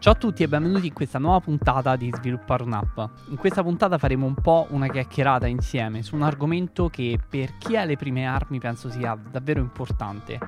Ciao 0.00 0.12
a 0.12 0.16
tutti 0.16 0.44
e 0.44 0.48
benvenuti 0.48 0.86
in 0.86 0.92
questa 0.92 1.18
nuova 1.18 1.40
puntata 1.40 1.96
di 1.96 2.08
Sviluppare 2.14 2.62
un'app. 2.62 3.00
In 3.30 3.36
questa 3.36 3.64
puntata 3.64 3.98
faremo 3.98 4.26
un 4.26 4.34
po' 4.34 4.68
una 4.70 4.86
chiacchierata 4.86 5.48
insieme 5.48 6.04
su 6.04 6.14
un 6.14 6.22
argomento 6.22 6.88
che 6.88 7.18
per 7.28 7.58
chi 7.58 7.76
ha 7.76 7.82
le 7.84 7.96
prime 7.96 8.24
armi 8.24 8.60
penso 8.60 8.90
sia 8.90 9.18
davvero 9.28 9.58
importante. 9.58 10.38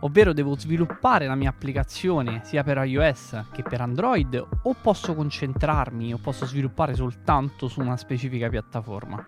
Ovvero 0.00 0.34
devo 0.34 0.58
sviluppare 0.58 1.26
la 1.26 1.36
mia 1.36 1.48
applicazione 1.48 2.42
sia 2.44 2.62
per 2.62 2.84
iOS 2.84 3.44
che 3.50 3.62
per 3.62 3.80
Android 3.80 4.46
o 4.62 4.76
posso 4.78 5.14
concentrarmi 5.14 6.12
o 6.12 6.18
posso 6.18 6.44
sviluppare 6.44 6.94
soltanto 6.94 7.66
su 7.66 7.80
una 7.80 7.96
specifica 7.96 8.50
piattaforma? 8.50 9.26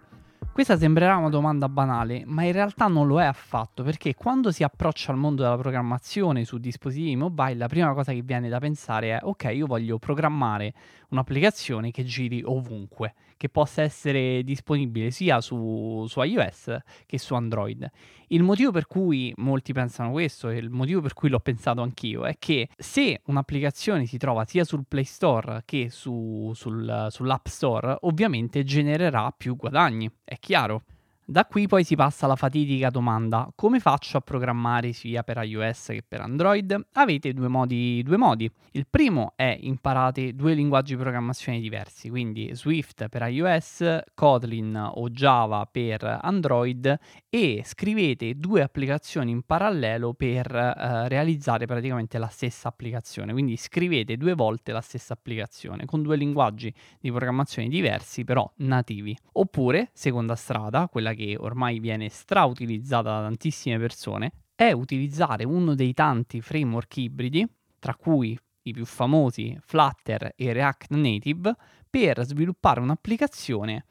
Questa 0.52 0.76
sembrerà 0.76 1.16
una 1.16 1.28
domanda 1.28 1.68
banale, 1.68 2.24
ma 2.26 2.42
in 2.42 2.52
realtà 2.52 2.88
non 2.88 3.06
lo 3.06 3.20
è 3.20 3.24
affatto, 3.24 3.84
perché 3.84 4.14
quando 4.14 4.50
si 4.50 4.64
approccia 4.64 5.12
al 5.12 5.16
mondo 5.16 5.42
della 5.42 5.56
programmazione 5.56 6.44
su 6.44 6.58
dispositivi 6.58 7.14
mobile, 7.14 7.54
la 7.54 7.68
prima 7.68 7.94
cosa 7.94 8.12
che 8.12 8.22
viene 8.22 8.48
da 8.48 8.58
pensare 8.58 9.16
è 9.16 9.20
ok, 9.22 9.50
io 9.54 9.66
voglio 9.66 9.98
programmare 9.98 10.74
un'applicazione 11.10 11.92
che 11.92 12.04
giri 12.04 12.42
ovunque, 12.44 13.14
che 13.36 13.48
possa 13.48 13.82
essere 13.82 14.42
disponibile 14.42 15.10
sia 15.10 15.40
su, 15.40 16.04
su 16.08 16.20
iOS 16.20 16.76
che 17.06 17.18
su 17.18 17.34
Android. 17.34 17.88
Il 18.28 18.42
motivo 18.42 18.70
per 18.70 18.86
cui 18.86 19.32
molti 19.38 19.72
pensano 19.72 20.10
questo 20.12 20.50
e 20.50 20.58
il 20.58 20.70
motivo 20.70 21.00
per 21.00 21.14
cui 21.14 21.28
l'ho 21.28 21.40
pensato 21.40 21.80
anch'io 21.80 22.26
è 22.26 22.36
che 22.38 22.68
se 22.76 23.22
un'applicazione 23.24 24.06
si 24.06 24.18
trova 24.18 24.44
sia 24.44 24.64
sul 24.64 24.84
Play 24.86 25.04
Store 25.04 25.62
che 25.64 25.88
su, 25.90 26.52
sul, 26.54 27.08
sull'App 27.08 27.46
Store, 27.46 27.96
ovviamente 28.02 28.62
genererà 28.62 29.32
più 29.36 29.56
guadagni, 29.56 30.08
è 30.22 30.38
chiaro. 30.40 30.82
Da 31.30 31.46
qui 31.46 31.68
poi 31.68 31.84
si 31.84 31.94
passa 31.94 32.24
alla 32.24 32.34
fatidica 32.34 32.90
domanda: 32.90 33.48
come 33.54 33.78
faccio 33.78 34.16
a 34.16 34.20
programmare 34.20 34.92
sia 34.92 35.22
per 35.22 35.40
iOS 35.40 35.86
che 35.86 36.02
per 36.02 36.22
Android? 36.22 36.88
Avete 36.94 37.32
due 37.32 37.46
modi, 37.46 38.02
due 38.02 38.16
modi. 38.16 38.50
Il 38.72 38.88
primo 38.90 39.34
è 39.36 39.56
imparate 39.60 40.34
due 40.34 40.54
linguaggi 40.54 40.96
di 40.96 41.00
programmazione 41.00 41.60
diversi, 41.60 42.08
quindi 42.08 42.52
Swift 42.52 43.08
per 43.08 43.28
iOS, 43.28 44.00
Kotlin 44.12 44.90
o 44.94 45.08
Java 45.08 45.68
per 45.70 46.18
Android 46.20 46.98
e 47.28 47.62
scrivete 47.64 48.34
due 48.34 48.62
applicazioni 48.62 49.30
in 49.30 49.42
parallelo 49.42 50.14
per 50.14 50.52
eh, 50.52 51.06
realizzare 51.06 51.64
praticamente 51.66 52.18
la 52.18 52.26
stessa 52.26 52.66
applicazione. 52.66 53.30
Quindi 53.30 53.56
scrivete 53.56 54.16
due 54.16 54.34
volte 54.34 54.72
la 54.72 54.80
stessa 54.80 55.12
applicazione 55.12 55.84
con 55.84 56.02
due 56.02 56.16
linguaggi 56.16 56.74
di 56.98 57.10
programmazione 57.10 57.68
diversi, 57.68 58.24
però 58.24 58.50
nativi. 58.56 59.16
Oppure, 59.34 59.90
seconda 59.92 60.34
strada, 60.34 60.88
quella 60.88 61.12
che 61.12 61.18
che 61.20 61.36
ormai 61.38 61.80
viene 61.80 62.08
strautilizzata 62.08 63.10
da 63.10 63.20
tantissime 63.20 63.78
persone, 63.78 64.32
è 64.54 64.72
utilizzare 64.72 65.44
uno 65.44 65.74
dei 65.74 65.92
tanti 65.92 66.40
framework 66.40 66.96
ibridi, 66.96 67.46
tra 67.78 67.94
cui 67.94 68.38
i 68.62 68.72
più 68.72 68.86
famosi 68.86 69.54
Flutter 69.60 70.32
e 70.34 70.52
React 70.54 70.94
Native, 70.94 71.54
per 71.90 72.24
sviluppare 72.24 72.80
un'applicazione 72.80 73.84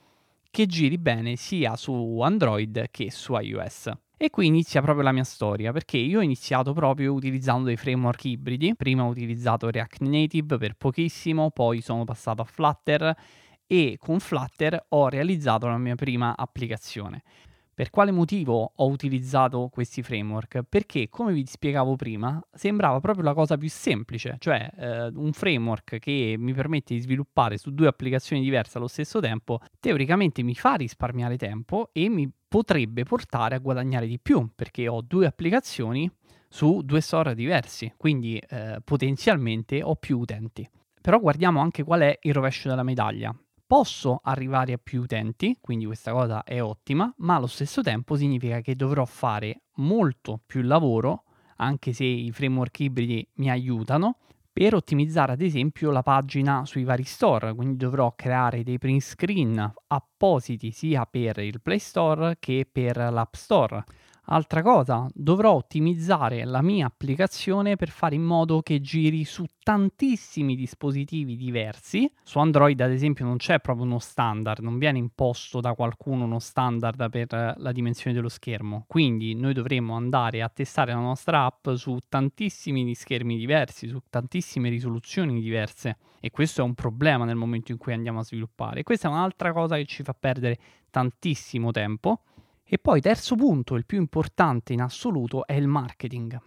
che 0.49 0.65
giri 0.65 0.97
bene 0.97 1.35
sia 1.35 1.75
su 1.75 2.19
Android 2.21 2.87
che 2.89 3.11
su 3.11 3.35
iOS. 3.35 3.91
E 4.17 4.31
qui 4.31 4.47
inizia 4.47 4.81
proprio 4.81 5.03
la 5.03 5.11
mia 5.11 5.23
storia, 5.23 5.71
perché 5.71 5.97
io 5.97 6.19
ho 6.19 6.23
iniziato 6.23 6.73
proprio 6.73 7.13
utilizzando 7.13 7.65
dei 7.65 7.77
framework 7.77 8.25
ibridi. 8.25 8.75
Prima 8.75 9.03
ho 9.03 9.07
utilizzato 9.07 9.69
React 9.69 10.01
Native 10.01 10.57
per 10.57 10.73
pochissimo, 10.73 11.51
poi 11.51 11.81
sono 11.81 12.05
passato 12.05 12.41
a 12.41 12.45
Flutter 12.45 13.15
e 13.71 13.97
con 13.99 14.19
Flutter 14.19 14.83
ho 14.89 15.09
realizzato 15.09 15.67
la 15.67 15.77
mia 15.77 15.93
prima 15.93 16.35
applicazione. 16.35 17.21
Per 17.71 17.91
quale 17.91 18.09
motivo 18.09 18.73
ho 18.75 18.87
utilizzato 18.87 19.69
questi 19.71 20.01
framework? 20.01 20.63
Perché, 20.67 21.07
come 21.07 21.33
vi 21.33 21.45
spiegavo 21.45 21.95
prima, 21.95 22.41
sembrava 22.51 22.99
proprio 22.99 23.23
la 23.23 23.35
cosa 23.35 23.57
più 23.57 23.69
semplice, 23.69 24.37
cioè 24.39 24.69
eh, 24.75 25.05
un 25.13 25.31
framework 25.33 25.99
che 25.99 26.35
mi 26.37 26.51
permette 26.51 26.95
di 26.95 26.99
sviluppare 26.99 27.59
su 27.59 27.71
due 27.71 27.87
applicazioni 27.87 28.41
diverse 28.41 28.79
allo 28.79 28.87
stesso 28.87 29.19
tempo, 29.19 29.59
teoricamente 29.79 30.41
mi 30.41 30.55
fa 30.55 30.73
risparmiare 30.73 31.37
tempo 31.37 31.91
e 31.93 32.09
mi 32.09 32.29
potrebbe 32.47 33.03
portare 33.03 33.53
a 33.53 33.59
guadagnare 33.59 34.07
di 34.07 34.19
più, 34.19 34.49
perché 34.55 34.87
ho 34.87 35.01
due 35.01 35.27
applicazioni 35.27 36.11
su 36.49 36.81
due 36.81 37.01
store 37.01 37.35
diversi, 37.35 37.93
quindi 37.95 38.41
eh, 38.49 38.79
potenzialmente 38.83 39.83
ho 39.83 39.95
più 39.95 40.17
utenti. 40.17 40.67
Però 40.99 41.19
guardiamo 41.19 41.61
anche 41.61 41.83
qual 41.83 42.01
è 42.01 42.17
il 42.23 42.33
rovescio 42.33 42.67
della 42.67 42.83
medaglia 42.83 43.33
posso 43.69 44.19
arrivare 44.23 44.73
a 44.73 44.79
più 44.81 45.01
utenti, 45.03 45.55
quindi 45.61 45.85
questa 45.85 46.11
cosa 46.11 46.43
è 46.43 46.59
ottima, 46.59 47.13
ma 47.17 47.35
allo 47.35 47.45
stesso 47.45 47.83
tempo 47.83 48.15
significa 48.15 48.61
che 48.61 48.75
dovrò 48.75 49.05
fare 49.05 49.61
molto 49.75 50.41
più 50.43 50.63
lavoro, 50.63 51.25
anche 51.57 51.93
se 51.93 52.03
i 52.03 52.31
framework 52.31 52.79
ibridi 52.79 53.29
mi 53.35 53.51
aiutano, 53.51 54.17
per 54.51 54.73
ottimizzare 54.73 55.33
ad 55.33 55.41
esempio 55.41 55.91
la 55.91 56.01
pagina 56.01 56.65
sui 56.65 56.83
vari 56.83 57.03
store, 57.03 57.53
quindi 57.53 57.77
dovrò 57.77 58.11
creare 58.15 58.63
dei 58.63 58.79
print 58.79 59.01
screen 59.01 59.71
appositi 59.85 60.71
sia 60.71 61.05
per 61.05 61.37
il 61.37 61.61
Play 61.61 61.77
Store 61.77 62.37
che 62.39 62.67
per 62.69 62.97
l'App 62.97 63.35
Store. 63.35 63.83
Altra 64.31 64.61
cosa, 64.61 65.09
dovrò 65.11 65.53
ottimizzare 65.53 66.45
la 66.45 66.61
mia 66.61 66.85
applicazione 66.85 67.75
per 67.75 67.89
fare 67.89 68.13
in 68.13 68.21
modo 68.21 68.61
che 68.61 68.79
giri 68.79 69.23
su 69.23 69.43
tantissimi 69.63 70.55
dispositivi 70.55 71.35
diversi. 71.35 72.07
Su 72.21 72.37
Android, 72.37 72.79
ad 72.79 72.91
esempio, 72.91 73.25
non 73.25 73.37
c'è 73.37 73.59
proprio 73.59 73.85
uno 73.85 73.97
standard, 73.97 74.59
non 74.59 74.77
viene 74.77 74.99
imposto 74.99 75.61
da 75.61 75.73
qualcuno 75.73 76.25
uno 76.25 76.37
standard 76.37 77.09
per 77.09 77.55
la 77.57 77.71
dimensione 77.71 78.15
dello 78.15 78.29
schermo. 78.29 78.85
Quindi 78.85 79.33
noi 79.33 79.55
dovremo 79.55 79.95
andare 79.95 80.43
a 80.43 80.49
testare 80.49 80.93
la 80.93 80.99
nostra 80.99 81.45
app 81.45 81.69
su 81.73 81.97
tantissimi 82.07 82.93
schermi 82.93 83.35
diversi, 83.35 83.87
su 83.87 83.99
tantissime 84.11 84.69
risoluzioni 84.69 85.41
diverse. 85.41 85.97
E 86.19 86.29
questo 86.29 86.61
è 86.61 86.63
un 86.63 86.75
problema 86.75 87.25
nel 87.25 87.35
momento 87.35 87.71
in 87.71 87.79
cui 87.79 87.93
andiamo 87.93 88.19
a 88.19 88.23
sviluppare. 88.23 88.83
questa 88.83 89.07
è 89.07 89.11
un'altra 89.11 89.53
cosa 89.53 89.75
che 89.75 89.85
ci 89.85 90.03
fa 90.03 90.13
perdere 90.13 90.59
tantissimo 90.91 91.71
tempo 91.71 92.21
e 92.71 92.77
poi 92.77 93.01
terzo 93.01 93.35
punto, 93.35 93.73
il 93.73 93.87
più 93.87 93.97
importante 93.97 94.73
in 94.73 94.81
assoluto, 94.81 95.47
è 95.47 95.53
il 95.53 95.65
marketing. 95.65 96.39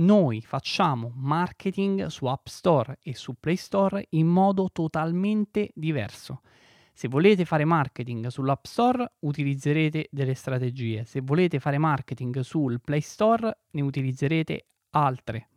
Noi 0.00 0.40
facciamo 0.40 1.12
marketing 1.14 2.06
su 2.06 2.26
App 2.26 2.48
Store 2.48 2.98
e 3.00 3.14
su 3.14 3.34
Play 3.38 3.54
Store 3.54 4.04
in 4.10 4.26
modo 4.26 4.70
totalmente 4.72 5.70
diverso. 5.72 6.40
Se 6.92 7.06
volete 7.06 7.44
fare 7.44 7.64
marketing 7.64 8.26
sull'App 8.26 8.64
Store 8.64 9.12
utilizzerete 9.20 10.08
delle 10.10 10.34
strategie, 10.34 11.04
se 11.04 11.20
volete 11.20 11.60
fare 11.60 11.78
marketing 11.78 12.40
sul 12.40 12.80
Play 12.80 13.00
Store 13.00 13.58
ne 13.70 13.80
utilizzerete 13.80 14.66
altre. 14.90 15.48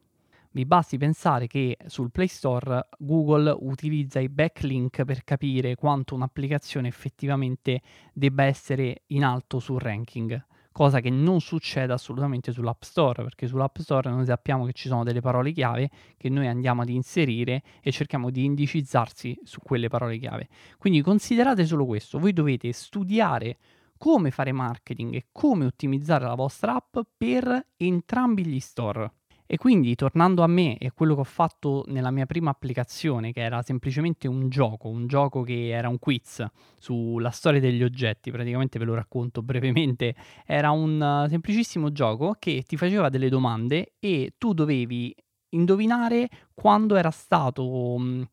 Vi 0.55 0.65
basti 0.67 0.99
pensare 0.99 1.47
che 1.47 1.75
sul 1.87 2.11
Play 2.11 2.27
Store 2.27 2.87
Google 2.99 3.57
utilizza 3.61 4.19
i 4.19 4.29
backlink 4.29 5.03
per 5.03 5.23
capire 5.23 5.73
quanto 5.73 6.13
un'applicazione 6.13 6.87
effettivamente 6.87 7.81
debba 8.13 8.43
essere 8.43 9.01
in 9.07 9.23
alto 9.23 9.57
sul 9.57 9.79
ranking, 9.79 10.45
cosa 10.71 10.99
che 10.99 11.09
non 11.09 11.41
succede 11.41 11.91
assolutamente 11.91 12.51
sull'App 12.51 12.83
Store, 12.83 13.23
perché 13.23 13.47
sull'App 13.47 13.79
Store 13.79 14.11
noi 14.11 14.25
sappiamo 14.25 14.65
che 14.65 14.73
ci 14.73 14.89
sono 14.89 15.03
delle 15.03 15.21
parole 15.21 15.53
chiave 15.53 15.89
che 16.17 16.29
noi 16.29 16.45
andiamo 16.45 16.83
ad 16.83 16.89
inserire 16.89 17.63
e 17.81 17.91
cerchiamo 17.91 18.29
di 18.29 18.45
indicizzarsi 18.45 19.35
su 19.41 19.59
quelle 19.59 19.87
parole 19.87 20.19
chiave. 20.19 20.49
Quindi 20.77 21.01
considerate 21.01 21.65
solo 21.65 21.87
questo, 21.87 22.19
voi 22.19 22.31
dovete 22.31 22.71
studiare 22.73 23.57
come 23.97 24.29
fare 24.29 24.51
marketing 24.51 25.15
e 25.15 25.25
come 25.31 25.65
ottimizzare 25.65 26.25
la 26.25 26.35
vostra 26.35 26.75
app 26.75 26.97
per 27.17 27.69
entrambi 27.75 28.45
gli 28.45 28.59
store. 28.59 29.13
E 29.53 29.57
quindi 29.57 29.93
tornando 29.93 30.41
a 30.41 30.47
me 30.47 30.79
e 30.79 30.89
quello 30.95 31.13
che 31.13 31.19
ho 31.19 31.25
fatto 31.25 31.83
nella 31.85 32.09
mia 32.09 32.25
prima 32.25 32.49
applicazione, 32.49 33.31
che 33.31 33.41
era 33.41 33.61
semplicemente 33.61 34.27
un 34.27 34.49
gioco, 34.49 34.87
un 34.87 35.05
gioco 35.05 35.43
che 35.43 35.67
era 35.67 35.89
un 35.89 35.99
quiz 35.99 36.43
sulla 36.79 37.29
storia 37.29 37.59
degli 37.59 37.83
oggetti, 37.83 38.31
praticamente 38.31 38.79
ve 38.79 38.85
lo 38.85 38.95
racconto 38.95 39.43
brevemente, 39.43 40.15
era 40.47 40.71
un 40.71 40.99
uh, 40.99 41.29
semplicissimo 41.29 41.91
gioco 41.91 42.35
che 42.39 42.63
ti 42.65 42.77
faceva 42.77 43.09
delle 43.09 43.29
domande 43.29 43.93
e 43.99 44.33
tu 44.39 44.53
dovevi 44.53 45.15
indovinare 45.49 46.29
quando 46.55 46.95
era 46.95 47.11
stato 47.11 47.93
um, 47.93 48.27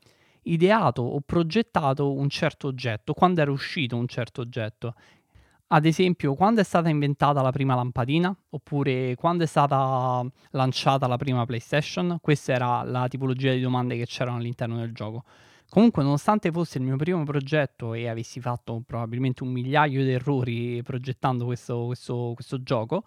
ideato 0.44 1.02
o 1.02 1.20
progettato 1.20 2.14
un 2.14 2.30
certo 2.30 2.68
oggetto, 2.68 3.12
quando 3.12 3.42
era 3.42 3.50
uscito 3.50 3.94
un 3.94 4.06
certo 4.06 4.40
oggetto. 4.40 4.94
Ad 5.72 5.84
esempio, 5.86 6.34
quando 6.34 6.60
è 6.60 6.64
stata 6.64 6.88
inventata 6.88 7.42
la 7.42 7.52
prima 7.52 7.76
lampadina? 7.76 8.36
Oppure 8.50 9.14
quando 9.14 9.44
è 9.44 9.46
stata 9.46 10.24
lanciata 10.50 11.06
la 11.06 11.16
prima 11.16 11.46
PlayStation? 11.46 12.18
Questa 12.20 12.52
era 12.52 12.82
la 12.82 13.06
tipologia 13.06 13.52
di 13.52 13.60
domande 13.60 13.96
che 13.96 14.04
c'erano 14.04 14.38
all'interno 14.38 14.78
del 14.78 14.92
gioco. 14.92 15.22
Comunque, 15.68 16.02
nonostante 16.02 16.50
fosse 16.50 16.78
il 16.78 16.84
mio 16.84 16.96
primo 16.96 17.22
progetto 17.22 17.94
e 17.94 18.08
avessi 18.08 18.40
fatto 18.40 18.82
probabilmente 18.84 19.44
un 19.44 19.50
migliaio 19.52 20.02
di 20.02 20.10
errori 20.10 20.82
progettando 20.82 21.44
questo, 21.44 21.86
questo, 21.86 22.32
questo 22.34 22.60
gioco, 22.64 23.04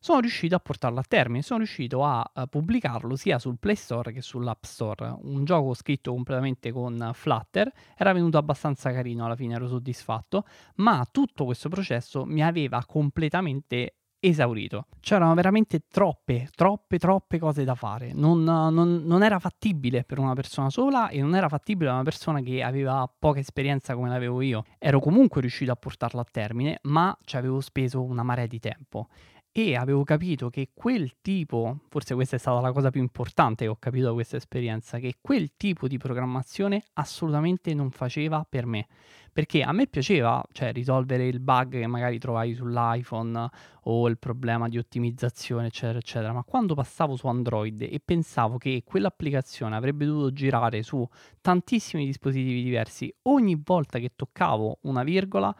sono 0.00 0.20
riuscito 0.20 0.54
a 0.54 0.58
portarlo 0.58 0.98
a 0.98 1.04
termine, 1.06 1.42
sono 1.42 1.58
riuscito 1.58 2.02
a, 2.04 2.28
a, 2.32 2.46
pubblicarlo 2.46 3.16
sia 3.16 3.38
sul 3.38 3.58
Play 3.58 3.76
Store 3.76 4.12
che 4.12 4.22
sull'App 4.22 4.64
Store. 4.64 5.14
Un 5.20 5.44
gioco 5.44 5.74
scritto 5.74 6.12
completamente 6.12 6.72
con 6.72 7.10
Flutter, 7.12 7.70
era 7.96 8.12
venuto 8.14 8.38
abbastanza 8.38 8.92
carino, 8.92 9.26
alla 9.26 9.36
fine 9.36 9.54
ero 9.54 9.68
soddisfatto, 9.68 10.44
ma 10.76 11.06
tutto 11.10 11.44
questo 11.44 11.68
processo 11.68 12.24
mi 12.24 12.42
aveva 12.42 12.82
completamente 12.86 13.96
esaurito. 14.20 14.86
C'erano 15.00 15.34
veramente 15.34 15.82
troppe, 15.88 16.48
troppe, 16.54 16.98
troppe 16.98 17.38
cose 17.38 17.64
da 17.64 17.74
fare. 17.74 18.12
Non, 18.14 18.42
non, 18.42 18.72
non, 19.04 19.22
era 19.22 19.38
fattibile 19.38 20.04
per 20.04 20.18
una 20.18 20.34
persona 20.34 20.70
sola 20.70 21.08
e 21.08 21.20
non 21.20 21.34
era 21.34 21.48
fattibile 21.48 21.86
per 21.86 21.94
una 21.94 22.04
persona 22.04 22.40
che 22.40 22.62
aveva 22.62 23.10
poca 23.18 23.38
esperienza 23.38 23.94
come 23.94 24.08
l'avevo 24.08 24.40
io. 24.40 24.64
Ero 24.78 25.00
comunque 25.00 25.40
riuscito 25.40 25.72
a 25.72 25.76
portarlo 25.76 26.20
a 26.20 26.26
termine, 26.30 26.78
ma 26.82 27.16
ci 27.24 27.36
avevo 27.36 27.60
speso 27.60 28.02
una 28.02 28.22
marea 28.22 28.46
di 28.46 28.58
tempo 28.58 29.08
e 29.52 29.74
avevo 29.74 30.04
capito 30.04 30.48
che 30.48 30.70
quel 30.72 31.20
tipo, 31.20 31.80
forse 31.88 32.14
questa 32.14 32.36
è 32.36 32.38
stata 32.38 32.60
la 32.60 32.72
cosa 32.72 32.90
più 32.90 33.00
importante 33.00 33.64
che 33.64 33.70
ho 33.70 33.76
capito 33.76 34.06
da 34.06 34.12
questa 34.12 34.36
esperienza, 34.36 34.98
che 34.98 35.16
quel 35.20 35.56
tipo 35.56 35.88
di 35.88 35.98
programmazione 35.98 36.84
assolutamente 36.94 37.74
non 37.74 37.90
faceva 37.90 38.46
per 38.48 38.66
me. 38.66 38.86
Perché 39.32 39.62
a 39.62 39.72
me 39.72 39.86
piaceva, 39.86 40.42
cioè, 40.52 40.72
risolvere 40.72 41.26
il 41.26 41.38
bug 41.38 41.78
che 41.78 41.86
magari 41.86 42.18
trovai 42.18 42.54
sull'iPhone 42.54 43.48
o 43.82 44.08
il 44.08 44.18
problema 44.18 44.68
di 44.68 44.76
ottimizzazione, 44.76 45.66
eccetera, 45.66 45.98
eccetera. 45.98 46.32
Ma 46.32 46.42
quando 46.42 46.74
passavo 46.74 47.16
su 47.16 47.26
Android 47.28 47.80
e 47.82 48.00
pensavo 48.04 48.58
che 48.58 48.82
quell'applicazione 48.84 49.76
avrebbe 49.76 50.04
dovuto 50.04 50.32
girare 50.32 50.82
su 50.82 51.06
tantissimi 51.40 52.06
dispositivi 52.06 52.62
diversi, 52.62 53.12
ogni 53.22 53.60
volta 53.64 53.98
che 54.00 54.12
toccavo 54.16 54.78
una 54.82 55.04
virgola, 55.04 55.54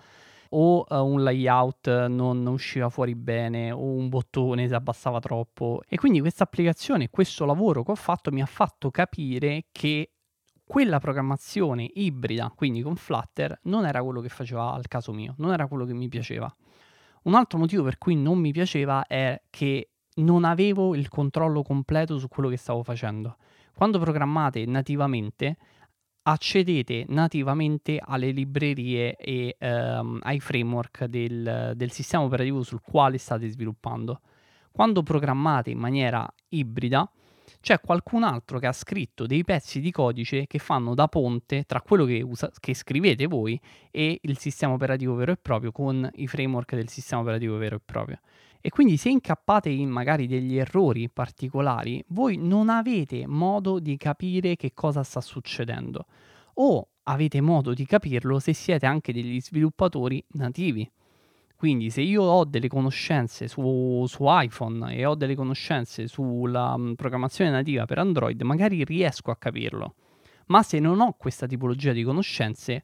o 0.51 0.85
uh, 0.89 0.95
un 0.97 1.23
layout 1.23 2.07
non 2.07 2.47
usciva 2.47 2.89
fuori 2.89 3.15
bene 3.15 3.71
o 3.71 3.83
un 3.83 4.09
bottone 4.09 4.67
si 4.67 4.75
abbassava 4.75 5.21
troppo. 5.21 5.83
E 5.89 5.97
quindi 5.97 6.21
questa 6.21 6.45
applicazione, 6.45 7.11
questo 7.11 7.45
lavoro 7.45 7.83
che 7.83 7.91
ho 7.91 7.97
fatto 7.97 8.31
mi 8.31 8.43
ha 8.43 8.47
fatto 8.47 8.91
capire 8.91 9.67
che 9.73 10.13
quella 10.65 11.01
programmazione 11.01 11.91
ibrida, 11.95 12.53
quindi 12.55 12.81
con 12.81 12.95
Flutter, 12.95 13.59
non 13.65 13.87
era 13.87 14.03
quello 14.03 14.21
che 14.21 14.29
faceva 14.29 14.73
al 14.73 14.87
caso 14.87 15.13
mio, 15.13 15.35
non 15.39 15.53
era 15.53 15.67
quello 15.67 15.85
che 15.85 15.93
mi 15.93 16.09
piaceva. 16.09 16.55
Un 17.23 17.35
altro 17.35 17.59
motivo 17.59 17.83
per 17.83 17.99
cui 17.99 18.15
non 18.15 18.39
mi 18.39 18.53
piaceva 18.53 19.05
è 19.07 19.43
che 19.51 19.91
non 20.17 20.45
avevo 20.45 20.95
il 20.95 21.09
controllo 21.09 21.63
completo 21.63 22.19
su 22.19 22.29
quello 22.29 22.49
che 22.49 22.57
stavo 22.57 22.83
facendo. 22.83 23.37
Quando 23.75 23.99
programmate 23.99 24.65
nativamente, 24.65 25.57
accedete 26.31 27.05
nativamente 27.09 28.01
alle 28.03 28.31
librerie 28.31 29.17
e 29.17 29.57
ehm, 29.59 30.21
ai 30.23 30.41
framework 30.41 31.05
del, 31.05 31.73
del 31.75 31.91
sistema 31.91 32.25
operativo 32.25 32.63
sul 32.63 32.81
quale 32.81 33.19
state 33.19 33.49
sviluppando. 33.49 34.21
Quando 34.73 35.03
programmate 35.03 35.71
in 35.71 35.79
maniera 35.79 36.33
ibrida, 36.51 37.11
c'è 37.61 37.81
qualcun 37.81 38.23
altro 38.23 38.59
che 38.59 38.67
ha 38.67 38.73
scritto 38.73 39.27
dei 39.27 39.45
pezzi 39.45 39.81
di 39.81 39.91
codice 39.91 40.47
che 40.47 40.59
fanno 40.59 40.95
da 40.95 41.09
ponte 41.09 41.65
tra 41.65 41.81
quello 41.81 42.05
che, 42.05 42.23
usa, 42.23 42.51
che, 42.59 42.75
scrivete 42.75 43.27
voi 43.27 43.61
e 43.91 44.19
il 44.23 44.39
sistema 44.39 44.73
operativo 44.73 45.15
vero 45.15 45.33
e 45.33 45.37
proprio 45.37 45.73
con 45.73 46.09
i 46.15 46.29
framework 46.29 46.75
del 46.75 46.89
sistema 46.89 47.23
operativo 47.23 47.57
vero 47.57 47.77
e 47.77 47.81
proprio. 47.85 48.19
E 48.61 48.69
quindi 48.69 48.97
se 48.97 49.09
incappate 49.09 49.71
in 49.71 49.89
magari 49.89 50.27
degli 50.27 50.57
errori 50.57 51.09
particolari, 51.09 52.05
voi 52.09 52.37
non 52.37 52.69
avete 52.69 53.27
modo 53.27 53.79
di 53.79 53.97
capire 53.97 54.57
che 54.57 54.73
cosa 54.75 55.03
sta 55.03 55.21
succedendo 55.21 56.07
o 56.55 56.89
avete 57.05 57.41
modo 57.41 57.73
di 57.73 57.87
capirlo 57.87 58.39
se 58.39 58.53
siete 58.53 58.85
anche 58.85 59.13
degli 59.13 59.41
sviluppatori 59.41 60.23
nativi. 60.33 60.91
Quindi 61.57 61.91
se 61.91 62.01
io 62.01 62.23
ho 62.23 62.45
delle 62.45 62.69
conoscenze 62.69 63.47
su, 63.47 64.05
su 64.07 64.25
iPhone 64.27 64.95
e 64.95 65.05
ho 65.05 65.15
delle 65.15 65.35
conoscenze 65.35 66.07
sulla 66.07 66.73
um, 66.75 66.95
programmazione 66.95 67.51
nativa 67.51 67.85
per 67.85 67.99
Android, 67.99 68.41
magari 68.43 68.83
riesco 68.85 69.31
a 69.31 69.37
capirlo. 69.37 69.95
Ma 70.47 70.63
se 70.63 70.79
non 70.79 71.01
ho 71.01 71.15
questa 71.19 71.47
tipologia 71.47 71.93
di 71.93 72.03
conoscenze, 72.03 72.83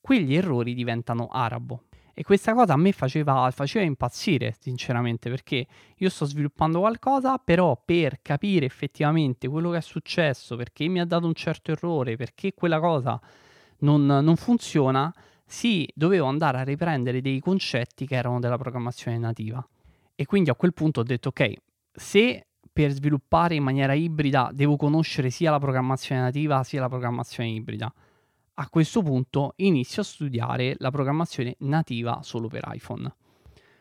quegli 0.00 0.34
errori 0.34 0.72
diventano 0.72 1.28
arabo. 1.28 1.82
E 2.18 2.22
questa 2.22 2.54
cosa 2.54 2.72
a 2.72 2.76
me 2.78 2.92
faceva, 2.92 3.50
faceva 3.50 3.84
impazzire, 3.84 4.56
sinceramente, 4.58 5.28
perché 5.28 5.66
io 5.96 6.08
sto 6.08 6.24
sviluppando 6.24 6.78
qualcosa, 6.78 7.36
però 7.36 7.78
per 7.84 8.20
capire 8.22 8.64
effettivamente 8.64 9.48
quello 9.48 9.70
che 9.70 9.76
è 9.76 9.82
successo, 9.82 10.56
perché 10.56 10.88
mi 10.88 10.98
ha 10.98 11.04
dato 11.04 11.26
un 11.26 11.34
certo 11.34 11.72
errore, 11.72 12.16
perché 12.16 12.54
quella 12.54 12.80
cosa 12.80 13.20
non, 13.80 14.06
non 14.06 14.34
funziona, 14.36 15.12
sì, 15.44 15.86
dovevo 15.94 16.24
andare 16.24 16.56
a 16.56 16.62
riprendere 16.62 17.20
dei 17.20 17.38
concetti 17.38 18.06
che 18.06 18.14
erano 18.14 18.40
della 18.40 18.56
programmazione 18.56 19.18
nativa. 19.18 19.62
E 20.14 20.24
quindi 20.24 20.48
a 20.48 20.54
quel 20.54 20.72
punto 20.72 21.00
ho 21.00 21.04
detto, 21.04 21.28
ok, 21.28 21.52
se 21.92 22.46
per 22.72 22.92
sviluppare 22.92 23.56
in 23.56 23.62
maniera 23.62 23.92
ibrida 23.92 24.48
devo 24.54 24.76
conoscere 24.76 25.28
sia 25.28 25.50
la 25.50 25.58
programmazione 25.58 26.22
nativa 26.22 26.64
sia 26.64 26.80
la 26.80 26.88
programmazione 26.88 27.50
ibrida, 27.50 27.92
a 28.58 28.68
questo 28.68 29.02
punto 29.02 29.52
inizio 29.56 30.02
a 30.02 30.04
studiare 30.04 30.76
la 30.78 30.90
programmazione 30.90 31.56
nativa 31.60 32.20
solo 32.22 32.48
per 32.48 32.64
iPhone. 32.72 33.14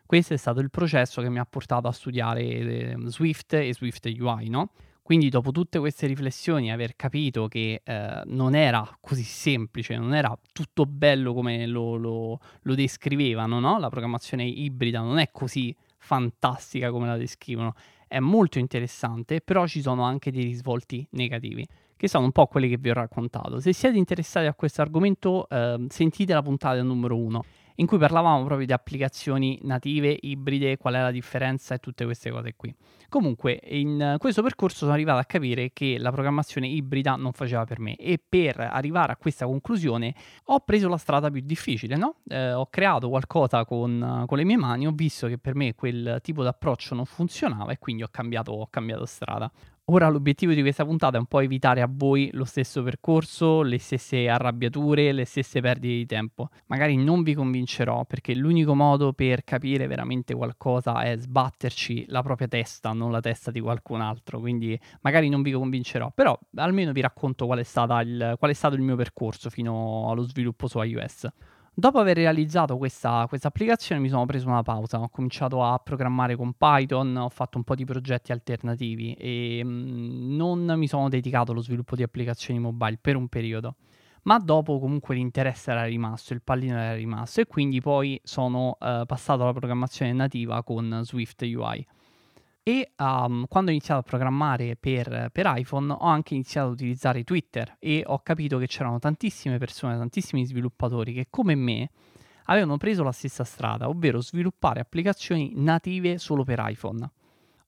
Questo 0.06 0.34
è 0.34 0.38
stato 0.38 0.60
il 0.60 0.70
processo 0.70 1.22
che 1.22 1.30
mi 1.30 1.40
ha 1.40 1.46
portato 1.46 1.88
a 1.88 1.92
studiare 1.92 2.42
eh, 2.42 2.96
Swift 3.06 3.54
e 3.54 3.74
Swift 3.74 4.06
UI, 4.06 4.50
no? 4.50 4.72
Quindi 5.02 5.30
dopo 5.30 5.52
tutte 5.52 5.80
queste 5.80 6.08
riflessioni, 6.08 6.72
aver 6.72 6.96
capito 6.96 7.48
che 7.48 7.82
eh, 7.84 8.22
non 8.26 8.56
era 8.56 8.98
così 9.00 9.24
semplice, 9.24 9.98
non 9.98 10.14
era 10.16 10.38
tutto 10.52 10.86
bello 10.86 11.34
come 11.34 11.68
lo, 11.68 11.96
lo, 11.96 12.40
lo 12.62 12.76
descrivevano, 12.76 13.60
no? 13.60 13.80
La 13.80 13.90
programmazione 13.90 14.46
ibrida 14.46 15.02
non 15.02 15.20
è 15.20 15.30
così 15.32 15.76
fantastica 15.98 16.92
come 16.92 17.08
la 17.08 17.18
descrivono, 17.18 17.74
è 18.08 18.20
molto 18.20 18.60
interessante, 18.60 19.42
però 19.42 19.66
ci 19.68 19.82
sono 19.82 20.04
anche 20.04 20.32
dei 20.32 20.44
risvolti 20.44 21.08
negativi 21.12 21.66
che 21.98 22.08
sono 22.08 22.26
un 22.26 22.32
po' 22.32 22.48
quelli 22.48 22.70
che 22.70 22.78
vi 22.78 22.90
ho 22.90 22.94
raccontato. 22.94 23.60
Se 23.60 23.74
siete 23.74 23.98
interessati 23.98 24.48
a 24.48 24.54
questo 24.54 24.82
argomento, 24.82 25.48
eh, 25.50 25.86
sentite 25.90 26.34
la 26.34 26.42
puntata 26.42 26.82
numero 26.82 27.18
1, 27.18 27.44
in 27.76 27.88
cui 27.88 27.98
parlavamo 27.98 28.44
proprio 28.46 28.66
di 28.66 28.74
applicazioni 28.74 29.60
native, 29.64 30.18
ibride, 30.22 30.78
qual 30.78 30.94
è 30.96 31.02
la 31.02 31.12
differenza 31.12 31.76
e 31.76 31.80
tutte 31.80 32.06
queste 32.06 32.32
cose 32.32 32.54
qui. 32.56 32.74
Comunque, 33.10 33.60
in 33.70 34.16
questo 34.18 34.42
percorso 34.42 34.80
sono 34.80 34.92
arrivato 34.92 35.20
a 35.20 35.26
capire 35.26 35.72
che 35.74 35.98
la 35.98 36.12
programmazione 36.12 36.68
ibrida 36.68 37.16
non 37.16 37.34
faceva 37.34 37.66
per 37.66 37.80
me 37.80 37.96
e 37.96 38.20
per 38.28 38.60
arrivare 38.60 39.12
a 39.14 39.18
questa 39.18 39.46
conclusione 39.46 40.14
ho 40.46 40.60
preso 40.62 40.88
la 40.90 40.98
strada 40.98 41.30
più 41.30 41.42
difficile, 41.44 41.96
no? 41.96 42.18
Eh, 42.28 42.54
ho 42.54 42.68
creato 42.68 43.10
qualcosa 43.10 43.66
con, 43.66 44.24
con, 44.26 44.38
le 44.38 44.44
mie 44.44 44.58
mani, 44.58 44.88
ho 44.88 44.92
visto 44.92 45.28
che 45.28 45.38
per 45.38 45.56
me 45.56 45.76
quel 45.76 46.20
tipo 46.22 46.42
di 46.42 46.48
approccio 46.48 46.96
non 46.96 47.06
funzionava 47.06 47.72
e 47.72 47.80
quindi 47.80 48.04
ho 48.04 48.10
cambiato, 48.10 48.52
ho 48.52 48.68
cambiato 48.68 49.06
strada. 49.06 49.52
Ora 49.90 50.10
l'obiettivo 50.10 50.54
di 50.54 50.62
questa 50.62 50.84
puntata 50.84 51.18
è 51.18 51.20
un 51.20 51.28
po' 51.28 51.42
evitare 51.42 51.82
a 51.82 51.88
voi 51.88 52.32
lo 52.34 52.44
stesso 52.44 52.82
percorso, 52.82 53.62
le 53.62 53.78
stesse 53.78 54.28
arrabbiature, 54.28 55.12
le 55.12 55.26
stesse 55.26 55.62
perdite 55.62 55.94
di 55.94 56.06
tempo. 56.08 56.50
Magari 56.66 56.96
non 56.96 57.22
vi 57.22 57.36
convincerò 57.36 58.04
perché 58.04 58.34
l'unico 58.34 58.74
modo 58.74 59.14
per 59.14 59.44
capire 59.44 59.86
veramente 59.86 60.34
qualcosa 60.34 61.04
è 61.04 61.16
sbatterci 61.16 62.06
la 62.08 62.24
propria 62.24 62.48
testa, 62.48 62.94
non 62.94 63.12
la 63.12 63.20
testa 63.20 63.52
di 63.52 63.60
qualcun 63.60 64.02
altro. 64.02 64.40
Quindi 64.40 64.80
magari 65.02 65.30
non 65.30 65.44
vi 65.44 65.52
convincerò, 65.52 66.12
però 66.16 66.36
almeno 66.56 66.92
vi 66.92 67.02
racconto 67.02 67.46
qual 67.46 67.60
è, 67.60 68.02
il, 68.02 68.36
qual 68.40 68.50
è 68.50 68.56
stato 68.56 68.74
il 68.74 68.82
mio 68.82 68.96
percorso 68.96 69.52
fino 69.52 70.10
allo 70.10 70.24
sviluppo 70.24 70.68
su 70.68 70.82
iOS. 70.82 71.28
Dopo 71.78 72.00
aver 72.00 72.16
realizzato 72.16 72.78
questa, 72.78 73.28
applicazione 73.30 74.00
mi 74.00 74.08
sono 74.08 74.26
preso 74.26 74.48
una 74.48 74.64
pausa, 74.64 75.02
ho 75.02 75.10
cominciato 75.10 75.62
a 75.62 75.78
programmare 75.78 76.38
con 76.38 76.54
Python, 76.54 77.18
ho 77.18 77.28
fatto 77.28 77.58
un 77.58 77.66
po' 77.66 77.76
di 77.76 77.84
progetti 77.84 78.32
alternativi 78.32 79.12
e 79.16 79.60
mm, 79.62 80.38
non 80.38 80.74
mi 80.78 80.88
sono 80.88 81.10
dedicato 81.10 81.52
allo 81.52 81.60
sviluppo 81.60 81.98
di 81.98 82.04
applicazioni 82.04 82.62
mobile 82.62 82.98
per 83.02 83.18
un 83.18 83.28
periodo. 83.28 83.76
Ma 84.22 84.40
dopo 84.40 84.80
comunque 84.80 85.16
l'interesse 85.16 85.72
era 85.72 85.84
rimasto, 85.84 86.32
il 86.32 86.42
pallino 86.42 86.78
era 86.78 86.96
rimasto 86.96 87.42
e 87.42 87.46
quindi 87.46 87.82
poi 87.82 88.22
sono 88.24 88.78
uh, 88.80 89.06
passato 89.06 89.44
alla 89.44 89.52
programmazione 89.52 90.14
nativa 90.14 90.64
con 90.64 91.02
Swift 91.04 91.42
UI. 91.42 91.86
E 92.68 92.94
um, 92.98 93.46
quando 93.48 93.70
ho 93.70 93.74
iniziato 93.74 94.00
a 94.00 94.04
programmare 94.04 94.76
per, 94.76 95.30
per, 95.32 95.54
iPhone 95.56 95.92
ho 95.92 96.00
anche 96.00 96.34
iniziato 96.34 96.70
ad 96.70 96.74
utilizzare 96.74 97.24
Twitter 97.24 97.76
e 97.78 98.02
ho 98.04 98.18
capito 98.24 98.58
che 98.58 98.66
c'erano 98.66 98.98
tantissime 98.98 99.60
persone, 99.60 99.96
tantissimi 99.96 100.44
sviluppatori 100.48 101.14
che 101.14 101.28
come 101.30 101.54
me 101.54 101.92
avevano 102.46 102.78
preso 102.78 103.04
la 103.04 103.12
stessa 103.12 103.44
strada, 103.44 103.88
ovvero 103.88 104.20
sviluppare 104.20 104.80
applicazioni 104.80 105.52
native 105.54 106.18
solo 106.18 106.44
per 106.44 106.60
iPhone. 106.66 107.08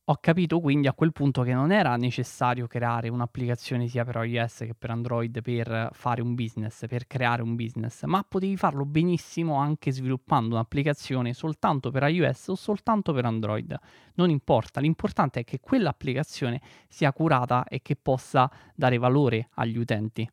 Ho 0.09 0.19
capito 0.21 0.61
quindi 0.61 0.87
a 0.87 0.93
quel 0.93 1.11
punto 1.11 1.41
che 1.41 1.53
non 1.53 1.69
era 1.69 1.97
necessario 1.97 2.65
creare 2.65 3.09
un'applicazione 3.09 3.89
sia 3.89 4.05
per 4.05 4.23
iOS 4.23 4.59
che 4.59 4.73
per 4.73 4.89
Android 4.89 5.41
per 5.41 5.89
fare 5.91 6.21
un 6.21 6.33
business, 6.33 6.87
per 6.87 7.07
creare 7.07 7.41
un 7.41 7.55
business, 7.55 8.05
ma 8.05 8.23
potevi 8.23 8.55
farlo 8.55 8.85
benissimo 8.85 9.55
anche 9.55 9.91
sviluppando 9.91 10.55
un'applicazione 10.55 11.33
soltanto 11.33 11.91
per 11.91 12.03
iOS 12.03 12.47
o 12.47 12.55
soltanto 12.55 13.11
per 13.11 13.25
Android. 13.25 13.77
Non 14.13 14.29
importa, 14.29 14.79
l'importante 14.79 15.41
è 15.41 15.43
che 15.43 15.59
quell'applicazione 15.59 16.61
sia 16.87 17.11
curata 17.11 17.65
e 17.65 17.81
che 17.81 17.97
possa 17.97 18.49
dare 18.75 18.97
valore 18.97 19.49
agli 19.55 19.77
utenti. 19.77 20.25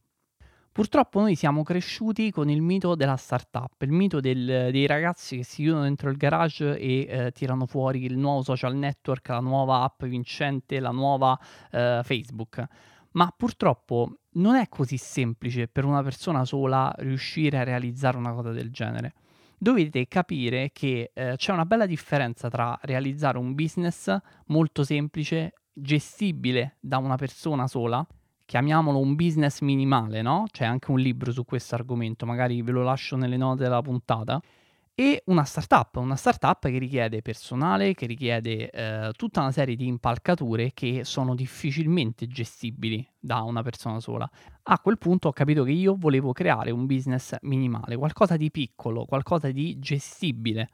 Purtroppo 0.75 1.21
noi 1.21 1.37
siamo 1.37 1.62
cresciuti 1.62 2.33
con 2.33 2.50
il 2.50 2.61
mito 2.61 2.97
della 2.97 3.14
startup, 3.14 3.81
il 3.83 3.93
mito 3.93 4.19
del, 4.19 4.71
dei 4.73 4.87
ragazzi 4.87 5.37
che 5.37 5.45
si 5.45 5.62
chiudono 5.62 5.85
dentro 5.85 6.11
il 6.11 6.16
garage 6.16 6.76
e 6.76 7.07
eh, 7.09 7.31
tirano 7.31 7.64
fuori 7.64 8.04
il 8.04 8.19
nuovo 8.19 8.43
social 8.43 8.75
network, 8.75 9.28
la 9.28 9.38
nuova 9.38 9.85
app 9.85 10.02
vincente, 10.02 10.81
la 10.81 10.90
nuova 10.90 11.38
eh, 11.71 12.00
Facebook. 12.02 12.66
Ma 13.12 13.33
purtroppo 13.37 14.16
non 14.33 14.57
è 14.57 14.69
così 14.69 14.97
semplice 14.97 15.69
per 15.69 15.85
una 15.85 16.02
persona 16.02 16.45
sola 16.45 16.93
riuscire 16.99 17.59
a 17.59 17.62
realizzare 17.62 18.16
una 18.16 18.33
cosa 18.33 18.50
del 18.50 18.73
genere. 18.73 19.12
dovete 19.57 20.09
capire 20.09 20.73
che 20.73 21.12
eh, 21.14 21.35
c'è 21.37 21.52
una 21.52 21.66
bella 21.66 21.87
differenza 21.87 22.50
tra 22.50 22.76
realizzare 22.83 23.38
un 23.38 23.54
business 23.54 24.12
molto 24.47 24.83
semplice, 24.83 25.52
gestibile 25.73 26.78
da 26.81 26.99
una 26.99 27.14
persona 27.14 27.69
sola, 27.69 28.04
chiamiamolo 28.44 28.98
un 28.98 29.14
business 29.14 29.60
minimale, 29.60 30.22
no? 30.22 30.44
C'è 30.50 30.64
anche 30.64 30.90
un 30.90 30.98
libro 30.98 31.32
su 31.32 31.44
questo 31.44 31.74
argomento, 31.74 32.26
magari 32.26 32.62
ve 32.62 32.72
lo 32.72 32.82
lascio 32.82 33.16
nelle 33.16 33.36
note 33.36 33.62
della 33.62 33.82
puntata 33.82 34.40
e 34.96 35.24
una 35.26 35.42
startup, 35.42 35.96
una 35.96 36.14
startup 36.14 36.68
che 36.68 36.78
richiede 36.78 37.20
personale, 37.20 37.94
che 37.94 38.06
richiede 38.06 38.70
eh, 38.70 39.10
tutta 39.16 39.40
una 39.40 39.50
serie 39.50 39.74
di 39.74 39.88
impalcature 39.88 40.70
che 40.72 41.02
sono 41.04 41.34
difficilmente 41.34 42.28
gestibili 42.28 43.04
da 43.18 43.42
una 43.42 43.62
persona 43.62 43.98
sola. 43.98 44.30
A 44.62 44.78
quel 44.78 44.98
punto 44.98 45.28
ho 45.28 45.32
capito 45.32 45.64
che 45.64 45.72
io 45.72 45.96
volevo 45.98 46.32
creare 46.32 46.70
un 46.70 46.86
business 46.86 47.34
minimale, 47.42 47.96
qualcosa 47.96 48.36
di 48.36 48.52
piccolo, 48.52 49.04
qualcosa 49.04 49.50
di 49.50 49.80
gestibile. 49.80 50.68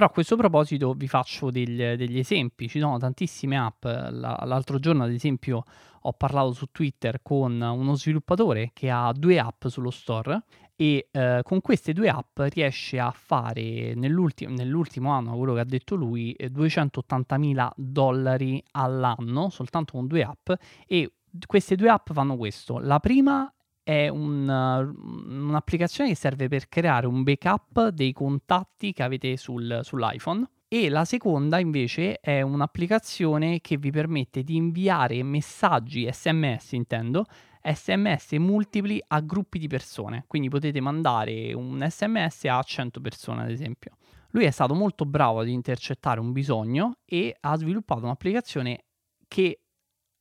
Però 0.00 0.12
a 0.12 0.14
questo 0.14 0.36
proposito 0.36 0.94
vi 0.94 1.06
faccio 1.08 1.50
degli, 1.50 1.76
degli 1.76 2.18
esempi, 2.18 2.68
ci 2.68 2.78
sono 2.78 2.96
tantissime 2.96 3.58
app, 3.58 3.84
l'altro 3.84 4.78
giorno 4.78 5.04
ad 5.04 5.10
esempio 5.10 5.62
ho 6.00 6.12
parlato 6.14 6.52
su 6.52 6.68
Twitter 6.72 7.20
con 7.20 7.60
uno 7.60 7.94
sviluppatore 7.96 8.70
che 8.72 8.88
ha 8.88 9.12
due 9.12 9.38
app 9.38 9.66
sullo 9.66 9.90
store 9.90 10.44
e 10.74 11.08
eh, 11.10 11.40
con 11.42 11.60
queste 11.60 11.92
due 11.92 12.08
app 12.08 12.40
riesce 12.44 12.98
a 12.98 13.10
fare 13.10 13.92
nell'ultimo, 13.94 14.54
nell'ultimo 14.54 15.10
anno, 15.10 15.36
quello 15.36 15.52
che 15.52 15.60
ha 15.60 15.64
detto 15.64 15.96
lui, 15.96 16.34
280.000 16.40 17.66
eh, 17.66 17.72
dollari 17.76 18.64
all'anno 18.70 19.50
soltanto 19.50 19.92
con 19.92 20.06
due 20.06 20.22
app. 20.22 20.50
E 20.86 21.12
queste 21.44 21.76
due 21.76 21.90
app 21.90 22.10
fanno 22.12 22.38
questo. 22.38 22.78
La 22.78 23.00
prima 23.00 23.52
è 23.90 24.06
un, 24.06 24.48
un'applicazione 24.48 26.10
che 26.10 26.16
serve 26.16 26.46
per 26.46 26.68
creare 26.68 27.08
un 27.08 27.24
backup 27.24 27.88
dei 27.88 28.12
contatti 28.12 28.92
che 28.92 29.02
avete 29.02 29.36
sul, 29.36 29.80
sull'iPhone 29.82 30.48
e 30.68 30.88
la 30.88 31.04
seconda 31.04 31.58
invece 31.58 32.20
è 32.20 32.40
un'applicazione 32.40 33.60
che 33.60 33.78
vi 33.78 33.90
permette 33.90 34.44
di 34.44 34.54
inviare 34.54 35.20
messaggi 35.24 36.08
SMS, 36.08 36.70
intendo, 36.72 37.24
sms 37.60 38.32
multipli 38.34 39.02
a 39.08 39.18
gruppi 39.20 39.58
di 39.58 39.66
persone, 39.66 40.22
quindi 40.28 40.48
potete 40.48 40.80
mandare 40.80 41.52
un 41.52 41.84
sms 41.84 42.44
a 42.44 42.62
100 42.62 43.00
persone 43.00 43.42
ad 43.42 43.50
esempio. 43.50 43.96
Lui 44.30 44.44
è 44.44 44.50
stato 44.52 44.74
molto 44.74 45.04
bravo 45.04 45.40
ad 45.40 45.48
intercettare 45.48 46.20
un 46.20 46.30
bisogno 46.30 46.98
e 47.04 47.36
ha 47.40 47.56
sviluppato 47.56 48.04
un'applicazione 48.04 48.84
che 49.26 49.58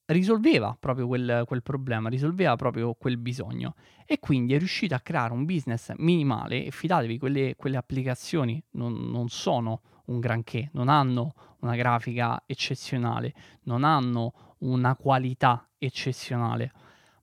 risolveva 0.09 0.75
proprio 0.79 1.07
quel, 1.07 1.43
quel, 1.45 1.61
problema, 1.61 2.09
risolveva 2.09 2.55
proprio 2.55 2.93
quel 2.93 3.17
bisogno 3.17 3.75
e 4.05 4.19
quindi 4.19 4.53
è 4.53 4.57
riuscito 4.57 4.95
a 4.95 4.99
creare 4.99 5.33
un 5.33 5.45
business 5.45 5.93
minimale 5.97 6.65
e 6.65 6.71
fidatevi, 6.71 7.17
quelle, 7.17 7.55
quelle 7.55 7.77
applicazioni 7.77 8.61
non, 8.71 8.93
non, 9.09 9.29
sono 9.29 9.81
un 10.05 10.19
granché, 10.19 10.69
non 10.73 10.89
hanno 10.89 11.33
una 11.59 11.75
grafica 11.75 12.41
eccezionale, 12.45 13.33
non 13.63 13.83
hanno 13.83 14.55
una 14.59 14.95
qualità 14.95 15.67
eccezionale 15.77 16.71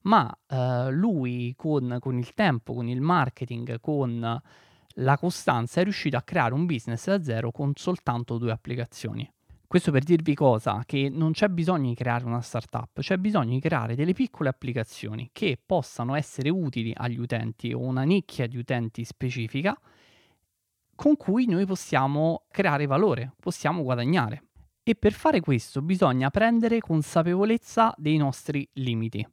ma 0.07 0.33
eh, 0.47 0.90
lui 0.93 1.52
con, 1.57 1.99
con, 2.00 2.16
il 2.16 2.33
tempo, 2.33 2.75
con 2.75 2.88
il 2.88 3.00
marketing, 3.00 3.81
con 3.81 4.40
la 5.00 5.19
costanza 5.19 5.81
è 5.81 5.83
riuscito 5.83 6.16
a 6.16 6.23
creare 6.23 6.55
un 6.55 6.64
business 6.64 7.07
da 7.07 7.23
zero 7.23 7.50
con 7.50 7.73
soltanto 7.75 8.38
due 8.38 8.52
applicazioni. 8.52 9.28
Questo 9.66 9.90
per 9.90 10.04
dirvi 10.04 10.35
cosa? 10.35 10.82
Che 10.87 11.08
non 11.11 11.32
c'è 11.32 11.49
bisogno 11.49 11.88
di 11.88 11.94
creare 11.94 12.25
una 12.25 12.40
startup, 12.40 13.00
c'è 13.00 13.16
bisogno 13.16 13.50
di 13.50 13.61
creare 13.61 13.96
delle 13.96 14.12
piccole 14.12 14.49
applicazioni 14.49 15.30
che 15.32 15.58
possano 15.64 16.14
essere 16.14 16.50
utili 16.50 16.92
agli 16.94 17.18
utenti 17.18 17.73
o 17.73 17.80
una 17.80 18.04
nicchia 18.04 18.46
di 18.46 18.56
utenti 18.58 19.04
specifica 19.04 19.76
con 20.94 21.16
cui 21.16 21.46
noi 21.46 21.66
possiamo 21.66 22.46
creare 22.50 22.87
valore, 22.87 23.35
possiamo 23.40 23.82
guadagnare. 23.82 24.44
E 24.82 24.94
per 24.94 25.12
fare 25.12 25.40
questo 25.40 25.82
bisogna 25.82 26.30
prendere 26.30 26.78
consapevolezza 26.78 27.92
dei 27.96 28.16
nostri 28.16 28.66
limiti. 28.75 29.26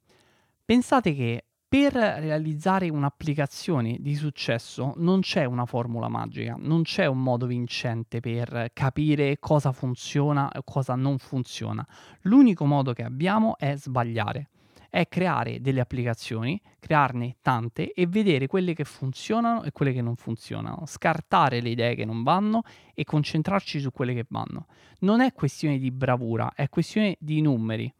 Pensate 0.65 1.13
che 1.13 1.45
per 1.74 1.94
realizzare 1.94 2.88
un'applicazione 2.88 3.98
di 4.00 4.13
successo 4.13 4.94
non 4.98 5.22
c'è 5.22 5.46
una 5.46 5.65
formula 5.65 6.08
magica, 6.08 6.56
non 6.56 6.84
c'è 6.84 7.08
un 7.08 7.24
modo 7.24 7.48
vincente 7.48 8.20
per 8.20 8.70
capire 8.74 9.39
cosa 9.39 9.72
funziona 9.72 10.51
e 10.51 10.62
cosa 10.63 10.94
non 10.94 11.18
funziona. 11.18 11.84
L'unico 12.22 12.65
modo 12.65 12.94
che 12.94 13.01
abbiamo 13.01 13.58
è 13.58 13.75
sbagliare, 13.75 14.50
è 14.88 15.08
creare 15.08 15.62
delle 15.62 15.80
applicazioni, 15.80 16.62
crearne 16.80 17.38
tante 17.42 17.92
e 17.92 18.06
vedere 18.06 18.46
quelle 18.46 18.75
che 18.75 18.84
funzionano 18.84 19.63
e 19.63 19.72
quelle 19.72 19.94
che 19.94 20.03
non 20.03 20.15
funzionano, 20.15 20.84
scartare 20.86 21.60
le 21.60 21.70
idee 21.70 21.96
che 21.96 22.06
non 22.06 22.22
vanno 22.22 22.62
e 22.94 23.03
concentrarci 23.03 23.80
su 23.80 23.89
quelle 23.89 24.13
che 24.13 24.27
vanno. 24.30 24.68
Non 25.00 25.22
è 25.22 25.34
questione 25.34 25.80
di 25.80 25.89
bravura, 25.89 26.51
è 26.53 26.70
questione 26.70 27.18
di 27.20 27.42
numeri. 27.42 27.92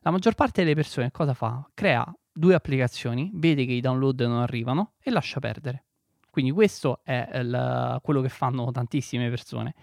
La 0.00 0.10
maggior 0.10 0.34
parte 0.34 0.62
delle 0.62 0.74
persone 0.74 1.12
cosa 1.12 1.34
fa? 1.34 1.64
Crea 1.72 2.12
due 2.32 2.54
applicazioni, 2.54 3.30
vede 3.34 3.66
che 3.66 3.72
i 3.72 3.80
download 3.80 4.20
non 4.22 4.40
arrivano 4.40 4.92
e 5.02 5.10
lascia 5.10 5.38
perdere. 5.40 5.84
Quindi 6.30 6.50
questo 6.50 7.00
è 7.04 7.28
il, 7.34 7.98
quello 8.02 8.20
che 8.22 8.30
fanno 8.30 8.70
tantissime 8.70 9.28
persone. 9.28 9.74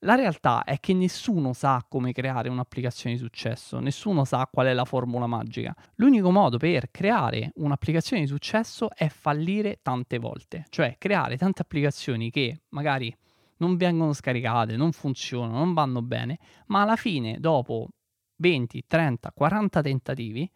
La 0.00 0.16
realtà 0.16 0.64
è 0.64 0.78
che 0.80 0.92
nessuno 0.92 1.54
sa 1.54 1.82
come 1.88 2.12
creare 2.12 2.50
un'applicazione 2.50 3.14
di 3.14 3.20
successo, 3.22 3.78
nessuno 3.78 4.26
sa 4.26 4.46
qual 4.52 4.66
è 4.66 4.74
la 4.74 4.84
formula 4.84 5.26
magica. 5.26 5.74
L'unico 5.94 6.30
modo 6.30 6.58
per 6.58 6.90
creare 6.90 7.52
un'applicazione 7.54 8.20
di 8.20 8.28
successo 8.28 8.90
è 8.94 9.08
fallire 9.08 9.78
tante 9.80 10.18
volte, 10.18 10.66
cioè 10.68 10.96
creare 10.98 11.38
tante 11.38 11.62
applicazioni 11.62 12.30
che 12.30 12.64
magari 12.70 13.16
non 13.58 13.76
vengono 13.76 14.12
scaricate, 14.12 14.76
non 14.76 14.92
funzionano, 14.92 15.56
non 15.56 15.72
vanno 15.72 16.02
bene, 16.02 16.38
ma 16.66 16.82
alla 16.82 16.96
fine, 16.96 17.40
dopo 17.40 17.88
20, 18.36 18.84
30, 18.86 19.32
40 19.32 19.80
tentativi, 19.80 20.50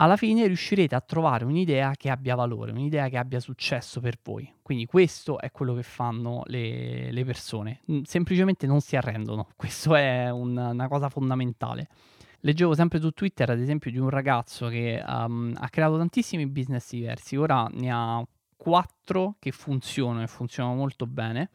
alla 0.00 0.16
fine 0.16 0.46
riuscirete 0.46 0.94
a 0.94 1.00
trovare 1.00 1.44
un'idea 1.44 1.92
che 1.96 2.10
abbia 2.10 2.34
valore, 2.34 2.70
un'idea 2.70 3.08
che 3.08 3.16
abbia 3.16 3.40
successo 3.40 4.00
per 4.00 4.18
voi. 4.22 4.52
Quindi 4.62 4.86
questo 4.86 5.40
è 5.40 5.50
quello 5.50 5.74
che 5.74 5.82
fanno 5.82 6.42
le, 6.46 7.10
le 7.10 7.24
persone, 7.24 7.80
semplicemente 8.04 8.66
non 8.66 8.80
si 8.80 8.96
arrendono, 8.96 9.48
questo 9.56 9.94
è 9.94 10.30
un, 10.30 10.56
una 10.56 10.88
cosa 10.88 11.08
fondamentale. 11.08 11.88
Leggevo 12.40 12.74
sempre 12.74 13.00
su 13.00 13.10
Twitter, 13.10 13.50
ad 13.50 13.58
esempio, 13.58 13.90
di 13.90 13.98
un 13.98 14.10
ragazzo 14.10 14.68
che 14.68 15.02
um, 15.04 15.52
ha 15.56 15.68
creato 15.68 15.96
tantissimi 15.96 16.46
business 16.46 16.90
diversi, 16.90 17.34
ora 17.34 17.66
ne 17.72 17.90
ha 17.90 18.24
quattro 18.56 19.34
che 19.40 19.50
funzionano 19.50 20.22
e 20.22 20.28
funzionano 20.28 20.76
molto 20.76 21.06
bene 21.06 21.50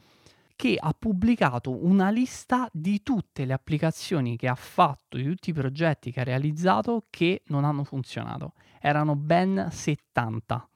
che 0.56 0.78
ha 0.80 0.94
pubblicato 0.98 1.86
una 1.86 2.10
lista 2.10 2.70
di 2.72 3.02
tutte 3.04 3.46
le 3.46 3.54
applicazioni 3.54 4.38
che 4.38 4.48
ha 4.48 4.56
fatto, 4.56 5.18
di 5.18 5.24
tutti 5.24 5.50
i 5.50 5.54
progetti 5.54 6.12
che 6.12 6.22
ha 6.22 6.24
realizzato 6.24 7.06
che 7.10 7.42
non 7.48 7.66
hanno 7.66 7.84
funzionato. 7.84 8.54
Erano 8.80 9.16
ben 9.16 9.70
70. 9.72 10.68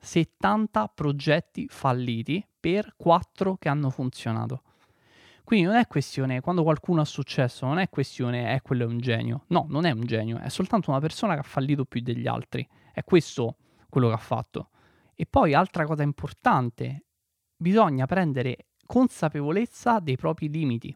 70 0.00 0.92
progetti 0.94 1.66
falliti 1.68 2.44
per 2.58 2.94
4 2.96 3.56
che 3.56 3.68
hanno 3.68 3.90
funzionato. 3.90 4.62
Quindi 5.44 5.66
non 5.66 5.76
è 5.76 5.86
questione, 5.88 6.40
quando 6.40 6.62
qualcuno 6.62 7.00
ha 7.00 7.04
successo, 7.04 7.66
non 7.66 7.78
è 7.78 7.88
questione, 7.88 8.54
è 8.54 8.62
quello 8.62 8.84
è 8.84 8.86
un 8.86 8.98
genio. 8.98 9.44
No, 9.48 9.66
non 9.68 9.84
è 9.84 9.90
un 9.90 10.04
genio, 10.04 10.38
è 10.38 10.48
soltanto 10.48 10.90
una 10.90 11.00
persona 11.00 11.34
che 11.34 11.40
ha 11.40 11.42
fallito 11.42 11.84
più 11.84 12.00
degli 12.00 12.28
altri. 12.28 12.66
È 12.92 13.02
questo 13.02 13.56
quello 13.88 14.08
che 14.08 14.14
ha 14.14 14.18
fatto. 14.18 14.70
E 15.14 15.26
poi, 15.26 15.52
altra 15.52 15.84
cosa 15.86 16.04
importante, 16.04 17.06
bisogna 17.56 18.06
prendere 18.06 18.68
consapevolezza 18.90 20.00
dei 20.00 20.16
propri 20.16 20.50
limiti. 20.50 20.92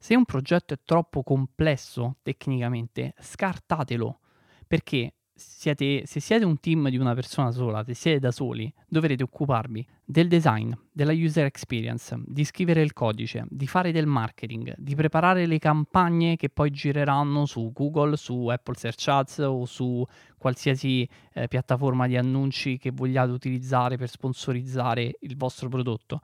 Se 0.00 0.16
un 0.16 0.24
progetto 0.24 0.74
è 0.74 0.80
troppo 0.84 1.22
complesso 1.22 2.16
tecnicamente, 2.24 3.14
scartatelo, 3.20 4.18
perché 4.66 5.14
siete, 5.32 6.02
se 6.06 6.18
siete 6.18 6.44
un 6.44 6.58
team 6.58 6.88
di 6.88 6.96
una 6.96 7.14
persona 7.14 7.52
sola, 7.52 7.84
se 7.84 7.94
siete 7.94 8.18
da 8.18 8.32
soli, 8.32 8.72
dovrete 8.88 9.22
occuparvi 9.22 9.86
del 10.04 10.26
design, 10.26 10.72
della 10.90 11.12
user 11.12 11.44
experience, 11.44 12.20
di 12.26 12.42
scrivere 12.42 12.82
il 12.82 12.92
codice, 12.92 13.46
di 13.48 13.68
fare 13.68 13.92
del 13.92 14.06
marketing, 14.06 14.74
di 14.76 14.96
preparare 14.96 15.46
le 15.46 15.60
campagne 15.60 16.34
che 16.34 16.48
poi 16.48 16.72
gireranno 16.72 17.46
su 17.46 17.70
Google, 17.72 18.16
su 18.16 18.48
Apple 18.48 18.74
Search 18.76 19.06
Ads 19.06 19.38
o 19.38 19.64
su 19.66 20.04
qualsiasi 20.36 21.08
eh, 21.32 21.46
piattaforma 21.46 22.08
di 22.08 22.16
annunci 22.16 22.76
che 22.76 22.90
vogliate 22.90 23.30
utilizzare 23.30 23.96
per 23.96 24.08
sponsorizzare 24.08 25.14
il 25.20 25.36
vostro 25.36 25.68
prodotto 25.68 26.20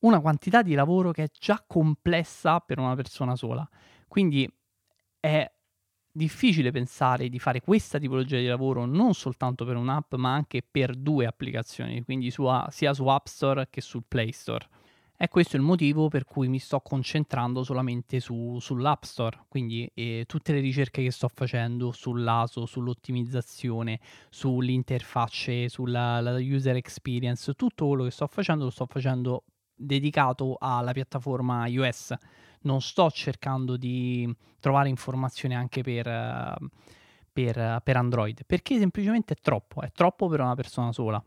una 0.00 0.20
quantità 0.20 0.62
di 0.62 0.74
lavoro 0.74 1.10
che 1.10 1.24
è 1.24 1.30
già 1.38 1.62
complessa 1.66 2.60
per 2.60 2.78
una 2.78 2.94
persona 2.94 3.36
sola. 3.36 3.68
Quindi 4.08 4.50
è 5.20 5.50
difficile 6.16 6.70
pensare 6.70 7.28
di 7.28 7.38
fare 7.38 7.60
questa 7.60 7.98
tipologia 7.98 8.38
di 8.38 8.46
lavoro 8.46 8.86
non 8.86 9.12
soltanto 9.12 9.64
per 9.64 9.76
un'app, 9.76 10.14
ma 10.14 10.32
anche 10.32 10.62
per 10.68 10.94
due 10.94 11.26
applicazioni, 11.26 12.02
quindi 12.02 12.30
su, 12.30 12.46
sia 12.70 12.94
su 12.94 13.06
App 13.06 13.26
Store 13.26 13.68
che 13.70 13.80
sul 13.80 14.04
Play 14.08 14.32
Store. 14.32 14.66
E 15.18 15.28
questo 15.28 15.56
è 15.56 15.58
il 15.58 15.64
motivo 15.64 16.08
per 16.08 16.24
cui 16.24 16.46
mi 16.46 16.58
sto 16.58 16.80
concentrando 16.80 17.62
solamente 17.62 18.20
su, 18.20 18.58
sull'App 18.60 19.02
Store, 19.02 19.44
quindi 19.48 19.90
eh, 19.94 20.24
tutte 20.26 20.52
le 20.52 20.60
ricerche 20.60 21.02
che 21.02 21.10
sto 21.10 21.28
facendo 21.28 21.90
sull'ASO, 21.90 22.66
sull'ottimizzazione, 22.66 23.98
sull'interfacce, 24.28 25.70
sulla 25.70 26.20
user 26.38 26.76
experience, 26.76 27.54
tutto 27.54 27.86
quello 27.86 28.04
che 28.04 28.10
sto 28.10 28.26
facendo 28.26 28.64
lo 28.64 28.70
sto 28.70 28.84
facendo 28.84 29.44
dedicato 29.76 30.56
alla 30.58 30.92
piattaforma 30.92 31.66
iOS. 31.66 32.14
Non 32.62 32.80
sto 32.80 33.10
cercando 33.10 33.76
di 33.76 34.34
trovare 34.58 34.88
informazioni 34.88 35.54
anche 35.54 35.82
per, 35.82 36.04
per, 37.32 37.80
per 37.82 37.96
Android, 37.96 38.44
perché 38.44 38.78
semplicemente 38.78 39.34
è 39.34 39.36
troppo, 39.40 39.82
è 39.82 39.92
troppo 39.92 40.26
per 40.26 40.40
una 40.40 40.54
persona 40.54 40.92
sola. 40.92 41.22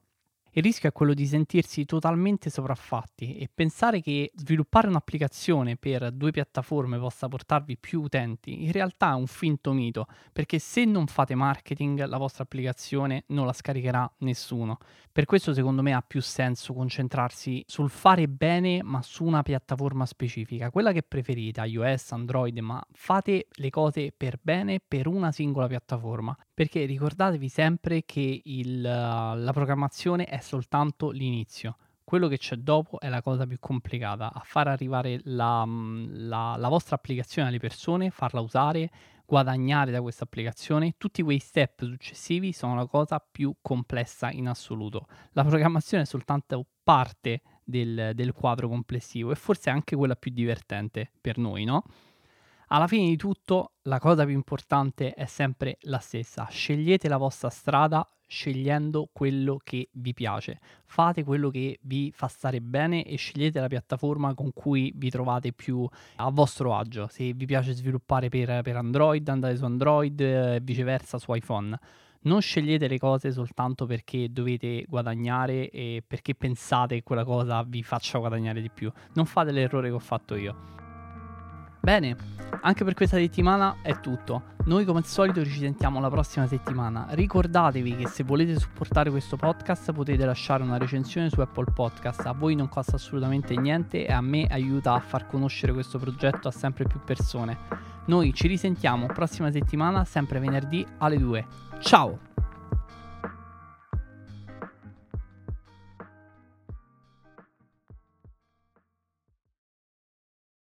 Il 0.53 0.63
rischio 0.63 0.89
è 0.89 0.91
quello 0.91 1.13
di 1.13 1.25
sentirsi 1.25 1.85
totalmente 1.85 2.49
sopraffatti 2.49 3.37
e 3.37 3.49
pensare 3.53 4.01
che 4.01 4.31
sviluppare 4.35 4.87
un'applicazione 4.87 5.77
per 5.77 6.11
due 6.11 6.31
piattaforme 6.31 6.97
possa 6.97 7.27
portarvi 7.27 7.77
più 7.77 8.01
utenti 8.01 8.63
in 8.63 8.71
realtà 8.71 9.11
è 9.11 9.15
un 9.15 9.27
finto 9.27 9.73
mito, 9.73 10.07
perché 10.33 10.59
se 10.59 10.85
non 10.85 11.07
fate 11.07 11.35
marketing 11.35 12.05
la 12.05 12.17
vostra 12.17 12.43
applicazione 12.43 13.23
non 13.27 13.45
la 13.45 13.53
scaricherà 13.53 14.11
nessuno. 14.19 14.77
Per 15.11 15.25
questo 15.25 15.53
secondo 15.53 15.81
me 15.81 15.93
ha 15.93 16.01
più 16.01 16.21
senso 16.21 16.73
concentrarsi 16.73 17.63
sul 17.67 17.89
fare 17.89 18.27
bene 18.27 18.81
ma 18.83 19.01
su 19.01 19.23
una 19.23 19.43
piattaforma 19.43 20.05
specifica, 20.05 20.71
quella 20.71 20.91
che 20.91 21.03
preferite, 21.03 21.61
iOS, 21.61 22.11
Android, 22.11 22.57
ma 22.59 22.81
fate 22.91 23.47
le 23.49 23.69
cose 23.69 24.13
per 24.15 24.39
bene 24.41 24.79
per 24.85 25.07
una 25.07 25.31
singola 25.31 25.67
piattaforma, 25.67 26.35
perché 26.59 26.83
ricordatevi 26.83 27.47
sempre 27.47 28.03
che 28.05 28.41
il, 28.43 28.81
la 28.81 29.51
programmazione 29.53 30.25
è 30.25 30.41
soltanto 30.41 31.09
l'inizio. 31.09 31.77
Quello 32.03 32.27
che 32.27 32.37
c'è 32.37 32.57
dopo 32.57 32.99
è 32.99 33.07
la 33.07 33.21
cosa 33.21 33.47
più 33.47 33.55
complicata, 33.61 34.33
a 34.33 34.41
far 34.43 34.67
arrivare 34.67 35.21
la, 35.23 35.63
la, 35.65 36.57
la 36.57 36.67
vostra 36.67 36.97
applicazione 36.97 37.47
alle 37.47 37.59
persone, 37.59 38.09
farla 38.09 38.41
usare, 38.41 38.91
guadagnare 39.25 39.91
da 39.91 40.01
questa 40.01 40.25
applicazione, 40.25 40.95
tutti 40.97 41.21
quei 41.21 41.39
step 41.39 41.85
successivi 41.85 42.51
sono 42.51 42.75
la 42.75 42.87
cosa 42.87 43.19
più 43.19 43.55
complessa 43.61 44.29
in 44.29 44.49
assoluto. 44.49 45.07
La 45.31 45.45
programmazione 45.45 46.03
è 46.03 46.05
soltanto 46.05 46.65
parte 46.83 47.41
del, 47.63 48.11
del 48.13 48.33
quadro 48.33 48.67
complessivo 48.67 49.31
e 49.31 49.35
forse 49.35 49.69
anche 49.69 49.95
quella 49.95 50.17
più 50.17 50.31
divertente 50.31 51.09
per 51.21 51.37
noi, 51.37 51.63
no? 51.63 51.85
Alla 52.71 52.85
fine 52.85 53.07
di 53.07 53.15
tutto, 53.15 53.73
la 53.83 53.97
cosa 53.97 54.25
più 54.25 54.35
importante 54.35 55.13
è 55.15 55.25
sempre 55.25 55.77
la 55.81 55.97
stessa. 55.97 56.47
Scegliete 56.49 57.07
la 57.07 57.17
vostra 57.17 57.49
strada 57.49 58.07
scegliendo 58.27 59.09
quello 59.11 59.59
che 59.63 59.89
vi 59.93 60.13
piace. 60.13 60.59
Fate 60.85 61.23
quello 61.23 61.49
che 61.49 61.79
vi 61.81 62.11
fa 62.13 62.27
stare 62.27 62.61
bene 62.61 63.03
e 63.03 63.15
scegliete 63.15 63.59
la 63.59 63.67
piattaforma 63.67 64.35
con 64.35 64.53
cui 64.53 64.93
vi 64.95 65.09
trovate 65.09 65.51
più 65.51 65.87
a 66.17 66.29
vostro 66.29 66.75
agio. 66.75 67.07
Se 67.07 67.33
vi 67.33 67.45
piace 67.47 67.73
sviluppare 67.73 68.29
per, 68.29 68.61
per 68.61 68.75
Android, 68.75 69.27
andate 69.27 69.57
su 69.57 69.65
Android 69.65 70.19
e 70.19 70.55
eh, 70.55 70.59
viceversa 70.61 71.17
su 71.17 71.33
iPhone. 71.33 71.75
Non 72.21 72.39
scegliete 72.39 72.87
le 72.87 72.99
cose 72.99 73.31
soltanto 73.31 73.87
perché 73.87 74.31
dovete 74.31 74.85
guadagnare 74.87 75.71
e 75.71 76.03
perché 76.05 76.35
pensate 76.35 76.97
che 76.97 77.03
quella 77.03 77.23
cosa 77.23 77.63
vi 77.63 77.81
faccia 77.81 78.19
guadagnare 78.19 78.61
di 78.61 78.69
più. 78.69 78.91
Non 79.13 79.25
fate 79.25 79.51
l'errore 79.51 79.87
che 79.87 79.95
ho 79.95 79.99
fatto 79.99 80.35
io. 80.35 80.88
Bene, 81.81 82.15
anche 82.61 82.83
per 82.83 82.93
questa 82.93 83.17
settimana 83.17 83.77
è 83.81 83.99
tutto. 83.99 84.57
Noi 84.65 84.85
come 84.85 84.99
al 84.99 85.05
solito 85.05 85.43
ci 85.45 85.57
sentiamo 85.57 85.99
la 85.99 86.09
prossima 86.09 86.45
settimana. 86.45 87.07
Ricordatevi 87.11 87.95
che 87.95 88.07
se 88.07 88.23
volete 88.23 88.59
supportare 88.59 89.09
questo 89.09 89.37
podcast 89.37 89.91
potete 89.93 90.25
lasciare 90.25 90.61
una 90.61 90.77
recensione 90.77 91.29
su 91.29 91.39
Apple 91.39 91.71
Podcast. 91.73 92.25
A 92.25 92.33
voi 92.33 92.55
non 92.55 92.69
costa 92.69 92.97
assolutamente 92.97 93.55
niente 93.55 94.05
e 94.05 94.11
a 94.11 94.21
me 94.21 94.45
aiuta 94.47 94.93
a 94.93 94.99
far 94.99 95.27
conoscere 95.27 95.73
questo 95.73 95.97
progetto 95.97 96.47
a 96.47 96.51
sempre 96.51 96.83
più 96.85 96.99
persone. 97.03 97.57
Noi 98.05 98.33
ci 98.33 98.47
risentiamo 98.47 99.05
prossima 99.05 99.49
settimana, 99.49 100.03
sempre 100.03 100.39
venerdì 100.39 100.85
alle 100.97 101.17
2. 101.17 101.45
Ciao! 101.79 102.28